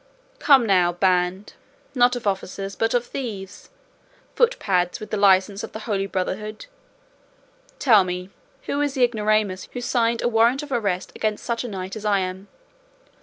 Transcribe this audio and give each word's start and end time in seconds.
Come 0.39 0.65
now; 0.65 0.93
band, 0.93 1.53
not 1.93 2.15
of 2.15 2.25
officers, 2.25 2.75
but 2.75 2.95
of 2.95 3.05
thieves; 3.05 3.69
footpads 4.35 4.99
with 4.99 5.11
the 5.11 5.15
licence 5.17 5.63
of 5.63 5.73
the 5.73 5.81
Holy 5.85 6.07
Brotherhood; 6.07 6.65
tell 7.77 8.03
me 8.03 8.31
who 8.63 8.79
was 8.79 8.95
the 8.95 9.03
ignoramus 9.03 9.69
who 9.73 9.79
signed 9.79 10.23
a 10.23 10.27
warrant 10.27 10.63
of 10.63 10.71
arrest 10.71 11.11
against 11.15 11.43
such 11.45 11.63
a 11.63 11.67
knight 11.67 11.95
as 11.95 12.03
I 12.03 12.17
am? 12.17 12.47